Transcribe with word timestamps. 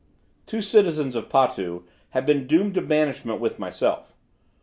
Two 0.47 0.63
citizens 0.63 1.15
of 1.15 1.29
Potu 1.29 1.83
had 2.09 2.25
been 2.25 2.47
doomed 2.47 2.73
to 2.73 2.81
banishment 2.81 3.39
with 3.39 3.59
myself. 3.59 4.15